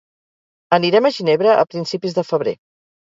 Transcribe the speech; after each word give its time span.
Anirem 0.77 1.09
a 1.09 1.13
Ginebra 1.17 1.53
a 1.59 1.67
principis 1.75 2.17
de 2.17 2.25
febrer. 2.33 2.55